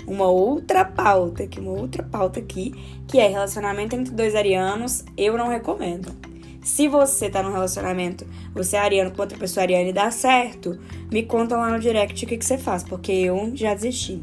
uma 0.08 0.28
outra 0.28 0.84
pauta, 0.84 1.46
que 1.46 1.60
uma 1.60 1.72
outra 1.72 2.02
pauta 2.02 2.40
aqui, 2.40 2.74
que 3.08 3.20
é 3.20 3.28
relacionamento 3.28 3.96
entre 3.96 4.12
dois 4.12 4.34
arianos, 4.34 5.06
eu 5.16 5.38
não 5.38 5.48
recomendo. 5.48 6.12
Se 6.70 6.88
você 6.88 7.30
tá 7.32 7.42
num 7.42 7.52
relacionamento, 7.52 8.28
você 8.54 8.78
é 8.78 8.80
ariano 8.80 9.10
com 9.12 9.22
outra 9.22 9.38
pessoa 9.38 9.64
ariana 9.64 9.90
e 9.90 9.92
dá 9.92 10.12
certo, 10.12 10.80
me 11.12 11.24
conta 11.24 11.58
lá 11.58 11.72
no 11.72 11.80
direct 11.80 12.24
o 12.24 12.28
que, 12.28 12.38
que 12.38 12.46
você 12.46 12.60
faz, 12.60 12.84
porque 12.84 13.12
eu 13.12 13.52
já 13.56 13.74
desisti. 13.74 14.22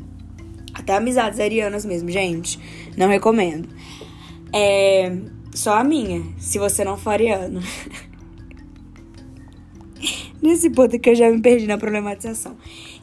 Até 0.72 0.94
amizades 0.94 1.40
arianas 1.40 1.84
mesmo, 1.84 2.08
gente. 2.08 2.58
Não 2.96 3.08
recomendo. 3.08 3.68
É. 4.54 5.12
Só 5.52 5.74
a 5.76 5.82
minha, 5.82 6.22
se 6.38 6.58
você 6.58 6.84
não 6.84 6.96
for 6.96 7.10
ariano. 7.10 7.60
Nesse 10.40 10.70
ponto 10.70 10.98
que 11.00 11.10
eu 11.10 11.14
já 11.16 11.28
me 11.28 11.42
perdi 11.42 11.66
na 11.66 11.76
problematização. 11.76 12.56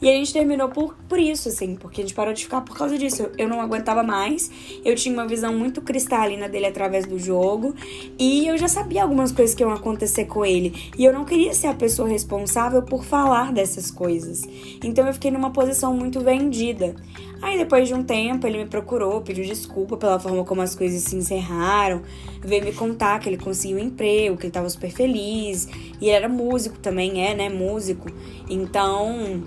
E 0.04 0.08
a 0.10 0.12
gente 0.12 0.34
terminou 0.34 0.68
por, 0.68 0.94
por 1.08 1.18
isso, 1.18 1.48
assim, 1.48 1.76
porque 1.76 2.02
a 2.02 2.04
gente 2.04 2.14
parou 2.14 2.34
de 2.34 2.44
ficar 2.44 2.60
por 2.60 2.76
causa 2.76 2.98
disso. 2.98 3.30
Eu, 3.38 3.48
não 3.48 3.58
aguentava 3.58 4.02
mais, 4.02 4.50
eu 4.84 4.94
tinha 4.94 5.14
uma 5.14 5.26
visão 5.26 5.56
muito 5.56 5.80
cristalina 5.80 6.46
dele 6.46 6.66
através 6.66 7.06
do 7.06 7.18
jogo, 7.18 7.74
e 8.18 8.46
eu 8.46 8.58
já 8.58 8.68
sabia 8.68 9.02
algumas 9.02 9.32
coisas 9.32 9.54
que 9.54 9.62
iam 9.62 9.72
acontecer 9.72 10.26
com 10.26 10.44
ele. 10.44 10.90
E 10.98 11.06
eu 11.06 11.12
não 11.14 11.24
queria 11.24 11.54
ser 11.54 11.68
a 11.68 11.74
pessoa 11.74 12.06
responsável 12.06 12.82
por 12.82 13.02
falar 13.02 13.50
dessas 13.50 13.90
coisas. 13.90 14.42
Então 14.82 15.06
eu 15.06 15.14
fiquei 15.14 15.30
numa 15.30 15.50
posição 15.50 15.94
muito 15.94 16.20
vendida. 16.20 16.94
Aí 17.40 17.56
depois 17.56 17.88
de 17.88 17.94
um 17.94 18.02
tempo 18.04 18.46
ele 18.46 18.58
me 18.58 18.66
procurou, 18.66 19.22
pediu 19.22 19.42
desculpa 19.42 19.96
pela 19.96 20.20
forma 20.20 20.44
como 20.44 20.60
as 20.60 20.74
coisas 20.74 21.02
se 21.02 21.16
encerraram, 21.16 22.02
veio 22.42 22.62
me 22.62 22.72
contar 22.74 23.18
que 23.20 23.28
ele 23.30 23.38
conseguiu 23.38 23.78
um 23.78 23.80
emprego, 23.80 24.36
que 24.36 24.44
ele 24.44 24.52
tava 24.52 24.68
super 24.68 24.90
feliz, 24.90 25.66
e 25.98 26.08
ele 26.08 26.10
era 26.10 26.28
músico 26.28 26.78
também, 26.78 27.26
é, 27.26 27.34
né, 27.34 27.48
músico. 27.48 28.10
Então, 28.50 29.42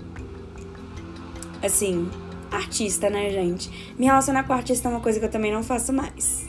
assim, 1.62 2.10
artista, 2.50 3.10
né, 3.10 3.30
gente? 3.30 3.94
Me 3.98 4.06
relacionar 4.06 4.44
com 4.44 4.52
artista 4.52 4.88
é 4.88 4.90
uma 4.90 5.00
coisa 5.00 5.18
que 5.18 5.24
eu 5.24 5.30
também 5.30 5.52
não 5.52 5.62
faço 5.62 5.92
mais. 5.92 6.46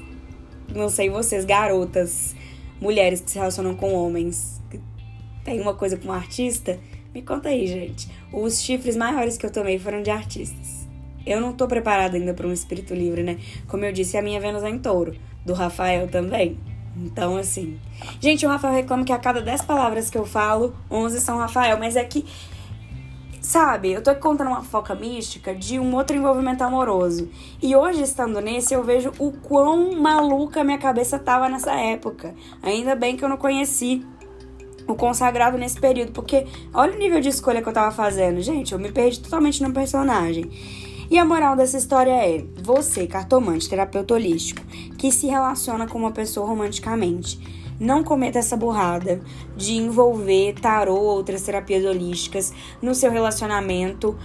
Não 0.74 0.89
sei 0.89 1.10
vocês, 1.10 1.46
garotas, 1.46 2.36
mulheres 2.80 3.22
que 3.22 3.32
se 3.32 3.38
relacionam 3.38 3.75
com 3.75 3.94
homens, 3.94 4.60
tem 5.44 5.60
uma 5.60 5.74
coisa 5.74 5.98
com 5.98 6.12
artista? 6.12 6.80
Me 7.13 7.22
conta 7.22 7.50
aí, 7.50 7.66
gente. 7.66 8.08
Os 8.32 8.62
chifres 8.62 8.96
maiores 8.96 9.36
que 9.36 9.46
eu 9.46 9.51
tomei 9.51 9.80
foram 9.80 10.04
de 10.04 10.12
artistas. 10.12 10.88
Eu 11.25 11.42
não 11.42 11.54
tô 11.54 11.68
preparada 11.68 12.18
ainda 12.18 12.34
para 12.34 12.48
um 12.48 12.54
espírito 12.54 12.94
livre, 12.94 13.24
né? 13.24 13.39
Como 13.68 13.84
eu 13.84 13.92
disse, 13.92 14.16
a 14.16 14.22
minha 14.22 14.39
Vênus 14.39 14.63
é 14.63 14.70
em 14.70 14.78
touro. 14.78 15.16
Do 15.46 15.54
Rafael 15.54 16.08
também. 16.08 16.60
Então, 16.96 17.36
assim. 17.38 17.80
Gente, 18.20 18.46
o 18.46 18.50
Rafael 18.50 18.75
reclama 18.75 19.04
que 19.04 19.12
a 19.12 19.18
cada 19.18 19.42
10 19.42 19.63
palavras 19.63 20.10
que 20.10 20.18
eu 20.18 20.25
falo, 20.25 20.75
11 20.92 21.20
são 21.20 21.38
Rafael. 21.38 21.80
Mas 21.80 21.96
é 21.96 22.04
que 22.04 22.25
Sabe, 23.50 23.91
eu 23.91 24.03
tô 24.03 24.13
contando 24.13 24.50
uma 24.50 24.62
foca 24.62 24.94
mística 24.94 25.56
de 25.56 25.79
um 25.79 25.96
outro 25.96 26.15
envolvimento 26.15 26.63
amoroso. 26.63 27.27
E 27.60 27.75
hoje, 27.75 28.03
estando 28.03 28.39
nesse, 28.39 28.75
eu 28.75 28.84
vejo 28.84 29.12
o 29.18 29.32
quão 29.32 30.00
maluca 30.00 30.63
minha 30.63 30.77
cabeça 30.77 31.18
tava 31.18 31.50
nessa 31.50 31.72
época. 31.74 32.36
Ainda 32.62 32.94
bem 32.94 33.18
que 33.18 33.25
eu 33.25 33.27
não 33.27 33.38
conheci 33.38 34.06
o 34.86 34.94
consagrado 34.94 35.58
nesse 35.58 35.79
período, 35.79 36.12
porque 36.12 36.46
olha 36.72 36.94
o 36.94 37.00
nível 37.00 37.20
de 37.20 37.29
escolha 37.29 37.60
que 37.60 37.68
eu 37.68 37.74
tava 37.74 37.89
fazendo. 37.89 38.39
Gente, 38.39 38.74
eu 38.74 38.77
me 38.77 38.91
perdi 38.91 39.20
totalmente 39.20 39.63
no 39.63 39.74
personagem. 39.74 40.48
E 41.10 41.18
a 41.18 41.25
moral 41.25 41.56
dessa 41.56 41.75
história 41.75 42.12
é: 42.12 42.46
você, 42.62 43.08
cartomante, 43.08 43.68
terapeuta 43.68 44.13
holístico, 44.13 44.62
que 44.96 45.12
se 45.12 45.25
relaciona 45.25 45.88
com 45.88 45.98
uma 45.98 46.12
pessoa 46.12 46.46
romanticamente 46.46 47.39
não 47.80 48.04
cometa 48.04 48.40
essa 48.40 48.58
burrada 48.58 49.22
de 49.56 49.74
envolver 49.74 50.54
tarô 50.60 50.96
ou 50.96 51.18
outras 51.18 51.44
terapias 51.44 51.86
holísticas 51.86 52.54
no 52.82 52.94
seu 52.94 53.12
relacionamento. 53.12 54.18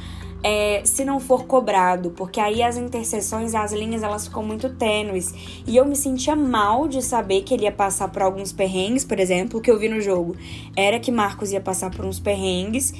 É, 0.46 0.82
se 0.84 1.06
não 1.06 1.18
for 1.18 1.46
cobrado, 1.46 2.10
porque 2.10 2.38
aí 2.38 2.62
as 2.62 2.76
interseções, 2.76 3.54
as 3.54 3.72
linhas, 3.72 4.02
elas 4.02 4.26
ficam 4.26 4.42
muito 4.42 4.68
tênues. 4.74 5.32
E 5.66 5.74
eu 5.74 5.86
me 5.86 5.96
sentia 5.96 6.36
mal 6.36 6.86
de 6.86 7.00
saber 7.00 7.42
que 7.42 7.54
ele 7.54 7.64
ia 7.64 7.72
passar 7.72 8.08
por 8.08 8.20
alguns 8.20 8.52
perrengues, 8.52 9.04
por 9.06 9.18
exemplo, 9.18 9.58
o 9.58 9.62
que 9.62 9.70
eu 9.70 9.78
vi 9.78 9.88
no 9.88 10.02
jogo 10.02 10.36
era 10.76 11.00
que 11.00 11.10
Marcos 11.10 11.50
ia 11.50 11.62
passar 11.62 11.90
por 11.90 12.04
uns 12.04 12.20
perrengues. 12.20 12.92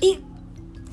E 0.00 0.20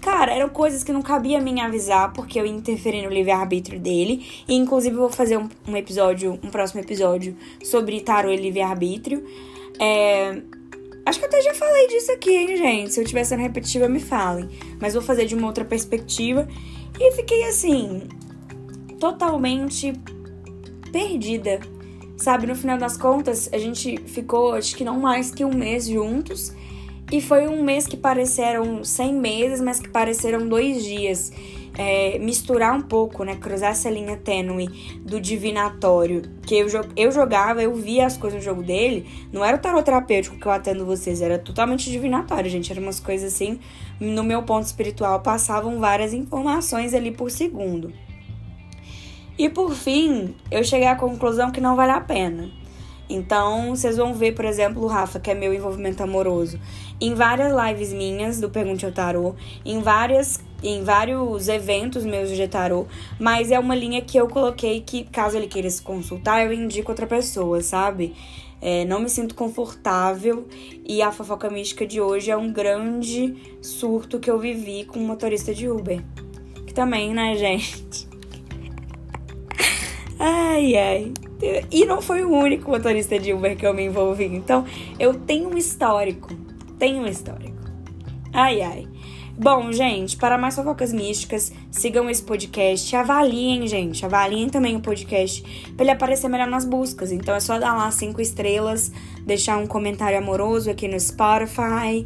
Cara, 0.01 0.33
eram 0.33 0.49
coisas 0.49 0.83
que 0.83 0.91
não 0.91 1.03
cabia 1.03 1.37
a 1.37 1.41
mim 1.41 1.61
avisar, 1.61 2.11
porque 2.11 2.39
eu 2.39 2.45
interferi 2.45 3.03
no 3.03 3.09
livre-arbítrio 3.09 3.79
dele. 3.79 4.25
E 4.47 4.55
inclusive 4.55 4.95
eu 4.95 5.01
vou 5.01 5.09
fazer 5.09 5.37
um, 5.37 5.47
um, 5.67 5.77
episódio, 5.77 6.39
um 6.43 6.49
próximo 6.49 6.81
episódio, 6.81 7.37
sobre 7.63 8.01
tarô 8.01 8.31
e 8.31 8.35
livre-arbítrio. 8.35 9.23
É... 9.79 10.41
Acho 11.05 11.19
que 11.19 11.25
até 11.25 11.41
já 11.41 11.53
falei 11.53 11.87
disso 11.87 12.11
aqui, 12.11 12.31
hein, 12.31 12.57
gente? 12.57 12.93
Se 12.93 12.99
eu 12.99 13.03
estiver 13.03 13.23
sendo 13.23 13.41
repetitiva, 13.41 13.87
me 13.87 13.99
falem. 13.99 14.49
Mas 14.79 14.93
vou 14.93 15.03
fazer 15.03 15.25
de 15.25 15.35
uma 15.35 15.47
outra 15.47 15.63
perspectiva. 15.63 16.47
E 16.99 17.11
fiquei 17.11 17.43
assim, 17.43 18.07
totalmente 18.99 19.93
perdida. 20.91 21.59
Sabe, 22.17 22.45
no 22.45 22.55
final 22.55 22.77
das 22.77 22.97
contas, 22.97 23.49
a 23.51 23.57
gente 23.57 23.97
ficou, 24.05 24.53
acho 24.53 24.75
que 24.75 24.83
não 24.83 24.99
mais 24.99 25.31
que 25.31 25.43
um 25.43 25.53
mês 25.53 25.87
juntos. 25.87 26.53
E 27.11 27.19
foi 27.19 27.45
um 27.45 27.61
mês 27.61 27.85
que 27.85 27.97
pareceram 27.97 28.85
100 28.85 29.13
meses, 29.13 29.59
mas 29.59 29.81
que 29.81 29.89
pareceram 29.89 30.47
dois 30.47 30.83
dias. 30.83 31.31
É, 31.77 32.19
misturar 32.19 32.73
um 32.73 32.81
pouco, 32.81 33.23
né? 33.23 33.35
Cruzar 33.35 33.71
essa 33.71 33.89
linha 33.89 34.15
tênue 34.15 34.67
do 35.01 35.19
divinatório. 35.19 36.21
Que 36.45 36.55
eu, 36.55 36.67
eu 36.95 37.11
jogava, 37.11 37.61
eu 37.61 37.73
via 37.75 38.05
as 38.05 38.15
coisas 38.15 38.39
no 38.39 38.45
jogo 38.45 38.63
dele. 38.63 39.05
Não 39.31 39.43
era 39.43 39.57
o 39.57 39.59
tarot 39.59 39.83
terapêutico 39.83 40.37
que 40.37 40.45
eu 40.45 40.51
atendo 40.51 40.85
vocês, 40.85 41.21
era 41.21 41.37
totalmente 41.37 41.89
divinatório, 41.89 42.49
gente. 42.49 42.71
Eram 42.71 42.83
umas 42.83 42.99
coisas 42.99 43.33
assim, 43.33 43.59
no 43.99 44.23
meu 44.23 44.43
ponto 44.43 44.65
espiritual, 44.65 45.21
passavam 45.21 45.79
várias 45.79 46.13
informações 46.13 46.93
ali 46.93 47.11
por 47.11 47.29
segundo. 47.29 47.91
E 49.37 49.49
por 49.49 49.73
fim, 49.73 50.35
eu 50.49 50.63
cheguei 50.63 50.87
à 50.87 50.95
conclusão 50.95 51.51
que 51.51 51.59
não 51.59 51.75
vale 51.75 51.91
a 51.91 51.99
pena. 51.99 52.60
Então, 53.11 53.75
vocês 53.75 53.97
vão 53.97 54.13
ver, 54.13 54.33
por 54.33 54.45
exemplo, 54.45 54.81
o 54.81 54.87
Rafa, 54.87 55.19
que 55.19 55.29
é 55.29 55.33
meu 55.33 55.53
envolvimento 55.53 56.01
amoroso, 56.01 56.57
em 56.99 57.13
várias 57.13 57.51
lives 57.51 57.91
minhas 57.91 58.39
do 58.39 58.49
Pergunte 58.49 58.85
ao 58.85 58.91
Tarô, 58.91 59.35
em 59.65 59.81
várias 59.81 60.39
em 60.63 60.83
vários 60.83 61.47
eventos 61.47 62.05
meus 62.05 62.29
de 62.29 62.47
tarô, 62.47 62.85
mas 63.19 63.49
é 63.49 63.57
uma 63.57 63.73
linha 63.73 63.99
que 63.99 64.15
eu 64.15 64.27
coloquei 64.27 64.79
que, 64.81 65.05
caso 65.05 65.35
ele 65.35 65.47
queira 65.47 65.67
se 65.67 65.81
consultar, 65.81 66.45
eu 66.45 66.53
indico 66.53 66.91
outra 66.91 67.07
pessoa, 67.07 67.61
sabe? 67.61 68.13
É, 68.61 68.85
não 68.85 68.99
me 68.99 69.09
sinto 69.09 69.33
confortável 69.33 70.47
e 70.87 71.01
a 71.01 71.11
fofoca 71.11 71.49
mística 71.49 71.83
de 71.83 71.99
hoje 71.99 72.29
é 72.29 72.37
um 72.37 72.53
grande 72.53 73.57
surto 73.59 74.19
que 74.19 74.29
eu 74.29 74.37
vivi 74.37 74.85
com 74.85 74.99
um 74.99 75.07
motorista 75.07 75.51
de 75.51 75.67
Uber. 75.67 75.99
Que 76.67 76.73
também, 76.75 77.11
né, 77.11 77.33
gente? 77.41 78.07
Ai, 80.19 80.75
ai. 80.75 81.13
E 81.71 81.85
não 81.85 82.01
foi 82.01 82.23
o 82.23 82.31
único 82.31 82.69
motorista 82.69 83.17
de 83.17 83.33
Uber 83.33 83.57
que 83.57 83.65
eu 83.65 83.73
me 83.73 83.83
envolvi. 83.83 84.25
Então, 84.25 84.65
eu 84.99 85.13
tenho 85.13 85.49
um 85.49 85.57
histórico. 85.57 86.29
Tenho 86.77 87.01
um 87.01 87.07
histórico. 87.07 87.61
Ai, 88.33 88.61
ai. 88.61 88.87
Bom, 89.37 89.71
gente, 89.71 90.17
para 90.17 90.37
mais 90.37 90.55
fofocas 90.55 90.93
místicas, 90.93 91.51
sigam 91.71 92.09
esse 92.09 92.21
podcast, 92.21 92.95
avaliem, 92.95 93.65
gente, 93.65 94.05
avaliem 94.05 94.49
também 94.49 94.75
o 94.75 94.81
podcast 94.81 95.41
para 95.75 95.83
ele 95.83 95.91
aparecer 95.91 96.27
melhor 96.27 96.47
nas 96.47 96.65
buscas. 96.65 97.11
Então 97.11 97.33
é 97.33 97.39
só 97.39 97.57
dar 97.57 97.75
lá 97.75 97.89
cinco 97.89 98.21
estrelas, 98.21 98.91
deixar 99.25 99.57
um 99.57 99.65
comentário 99.65 100.17
amoroso 100.17 100.69
aqui 100.69 100.87
no 100.87 100.99
Spotify 100.99 102.05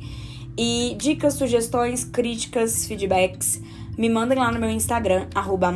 e 0.58 0.96
dicas, 0.98 1.34
sugestões, 1.34 2.06
críticas, 2.06 2.86
feedbacks, 2.88 3.62
me 3.98 4.08
mandem 4.10 4.38
lá 4.38 4.52
no 4.52 4.60
meu 4.60 4.70
Instagram, 4.70 5.28
arroba. 5.36 5.74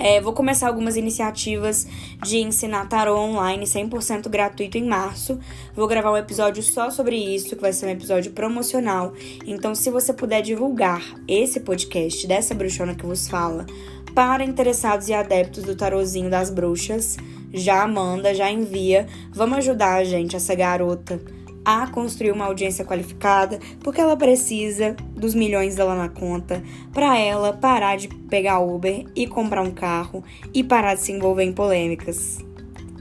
É, 0.00 0.20
vou 0.20 0.32
começar 0.32 0.68
algumas 0.68 0.96
iniciativas 0.96 1.84
de 2.22 2.38
ensinar 2.38 2.88
tarô 2.88 3.18
online 3.18 3.64
100% 3.64 4.28
gratuito 4.28 4.78
em 4.78 4.86
março. 4.86 5.40
Vou 5.74 5.88
gravar 5.88 6.12
um 6.12 6.16
episódio 6.16 6.62
só 6.62 6.88
sobre 6.88 7.16
isso, 7.16 7.56
que 7.56 7.62
vai 7.62 7.72
ser 7.72 7.86
um 7.86 7.90
episódio 7.90 8.30
promocional. 8.30 9.12
Então, 9.44 9.74
se 9.74 9.90
você 9.90 10.12
puder 10.12 10.40
divulgar 10.40 11.02
esse 11.26 11.58
podcast 11.58 12.28
dessa 12.28 12.54
bruxona 12.54 12.94
que 12.94 13.04
vos 13.04 13.26
fala 13.26 13.66
para 14.14 14.44
interessados 14.44 15.08
e 15.08 15.14
adeptos 15.14 15.64
do 15.64 15.74
tarozinho 15.74 16.30
das 16.30 16.48
bruxas, 16.48 17.16
já 17.52 17.84
manda, 17.88 18.32
já 18.32 18.48
envia. 18.48 19.08
Vamos 19.32 19.58
ajudar 19.58 19.96
a 19.96 20.04
gente, 20.04 20.36
essa 20.36 20.54
garota 20.54 21.20
a 21.68 21.86
construir 21.86 22.30
uma 22.30 22.46
audiência 22.46 22.82
qualificada, 22.82 23.58
porque 23.80 24.00
ela 24.00 24.16
precisa 24.16 24.96
dos 25.14 25.34
milhões 25.34 25.76
dela 25.76 25.94
na 25.94 26.08
conta 26.08 26.62
para 26.94 27.18
ela 27.18 27.52
parar 27.52 27.98
de 27.98 28.08
pegar 28.08 28.60
Uber 28.60 29.04
e 29.14 29.26
comprar 29.26 29.60
um 29.60 29.70
carro 29.70 30.24
e 30.54 30.64
parar 30.64 30.94
de 30.94 31.02
se 31.02 31.12
envolver 31.12 31.44
em 31.44 31.52
polêmicas. 31.52 32.38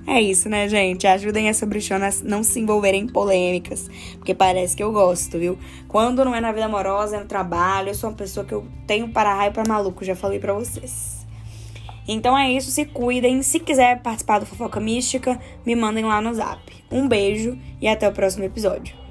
É 0.05 0.19
isso, 0.19 0.49
né, 0.49 0.67
gente? 0.67 1.07
Ajudem 1.07 1.47
essa 1.47 1.65
bruxona 1.65 2.09
a 2.09 2.11
não 2.25 2.43
se 2.43 2.59
envolverem 2.59 3.03
em 3.03 3.07
polêmicas. 3.07 3.89
Porque 4.15 4.33
parece 4.33 4.75
que 4.75 4.83
eu 4.83 4.91
gosto, 4.91 5.39
viu? 5.39 5.57
Quando 5.87 6.25
não 6.25 6.35
é 6.35 6.41
na 6.41 6.51
vida 6.51 6.65
amorosa, 6.65 7.15
é 7.15 7.19
no 7.21 7.25
trabalho. 7.25 7.89
Eu 7.89 7.95
sou 7.95 8.09
uma 8.09 8.17
pessoa 8.17 8.45
que 8.45 8.53
eu 8.53 8.65
tenho 8.85 9.07
para 9.09 9.33
raio 9.33 9.53
para 9.53 9.63
maluco, 9.65 10.03
já 10.03 10.15
falei 10.15 10.39
para 10.39 10.53
vocês. 10.53 11.16
Então 12.07 12.37
é 12.37 12.51
isso, 12.51 12.71
se 12.71 12.85
cuidem. 12.85 13.41
Se 13.41 13.59
quiser 13.59 14.01
participar 14.01 14.39
do 14.39 14.45
Fofoca 14.45 14.79
Mística, 14.79 15.39
me 15.65 15.75
mandem 15.75 16.05
lá 16.05 16.21
no 16.21 16.33
zap. 16.33 16.61
Um 16.91 17.07
beijo 17.07 17.57
e 17.81 17.87
até 17.87 18.07
o 18.07 18.13
próximo 18.13 18.45
episódio. 18.45 19.06